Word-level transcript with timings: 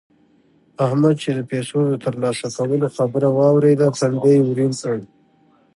احمد 0.85 1.15
چې 1.23 1.29
د 1.37 1.39
پيسو 1.51 1.77
د 1.89 1.93
تر 2.03 2.13
لاسه 2.23 2.47
کولو 2.57 2.87
خبره 2.95 3.29
واورېده؛ 3.37 3.87
تندی 3.99 4.33
يې 4.37 4.43
ورين 4.47 4.73
کړ. 4.81 4.97